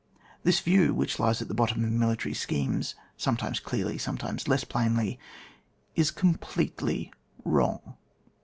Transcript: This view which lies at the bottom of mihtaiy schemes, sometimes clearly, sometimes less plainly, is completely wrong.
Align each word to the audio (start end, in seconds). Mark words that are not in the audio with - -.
This 0.41 0.61
view 0.61 0.95
which 0.95 1.19
lies 1.19 1.43
at 1.43 1.47
the 1.47 1.53
bottom 1.53 1.83
of 1.83 1.91
mihtaiy 1.91 2.35
schemes, 2.35 2.95
sometimes 3.17 3.59
clearly, 3.59 3.99
sometimes 3.99 4.47
less 4.47 4.63
plainly, 4.63 5.19
is 5.95 6.09
completely 6.09 7.13
wrong. 7.45 7.97